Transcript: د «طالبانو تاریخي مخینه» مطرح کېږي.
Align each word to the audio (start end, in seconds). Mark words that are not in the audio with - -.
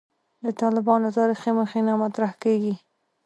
د 0.43 0.45
«طالبانو 0.61 1.15
تاریخي 1.17 1.51
مخینه» 1.59 1.93
مطرح 2.03 2.31
کېږي. 2.43 2.75